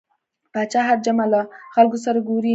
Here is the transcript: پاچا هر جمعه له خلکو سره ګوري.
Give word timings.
پاچا 0.53 0.81
هر 0.89 0.97
جمعه 1.05 1.25
له 1.33 1.41
خلکو 1.75 1.97
سره 2.05 2.19
ګوري. 2.29 2.49